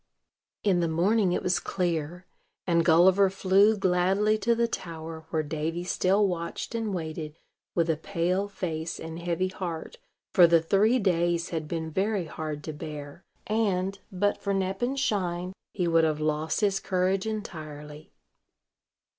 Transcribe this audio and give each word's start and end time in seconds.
In 0.63 0.79
the 0.79 0.87
morning 0.87 1.31
it 1.31 1.43
was 1.43 1.59
clear; 1.59 2.25
and 2.65 2.83
Gulliver 2.83 3.29
flew 3.29 3.77
gladly 3.77 4.35
to 4.39 4.55
the 4.55 4.67
tower 4.67 5.27
where 5.29 5.43
Davy 5.43 5.83
still 5.83 6.27
watched 6.27 6.73
and 6.73 6.91
waited, 6.91 7.37
with 7.75 7.87
a 7.87 7.97
pale 7.97 8.47
face 8.47 8.99
and 8.99 9.19
heavy 9.19 9.49
heart, 9.49 9.99
for 10.33 10.47
the 10.47 10.59
three 10.59 10.97
days 10.97 11.49
had 11.49 11.67
been 11.67 11.91
very 11.91 12.25
hard 12.25 12.63
to 12.63 12.73
bear, 12.73 13.23
and, 13.45 13.99
but 14.11 14.39
for 14.41 14.55
Nep 14.55 14.81
and 14.81 14.99
Shine, 14.99 15.53
he 15.71 15.87
would 15.87 16.03
have 16.03 16.19
lost 16.19 16.61
his 16.61 16.79
courage 16.79 17.27
entirely. 17.27 18.11